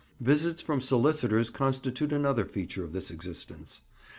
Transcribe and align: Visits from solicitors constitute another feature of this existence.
Visits 0.21 0.63
from 0.63 0.81
solicitors 0.81 1.51
constitute 1.51 2.11
another 2.11 2.43
feature 2.43 2.83
of 2.83 2.91
this 2.91 3.11
existence. 3.11 3.81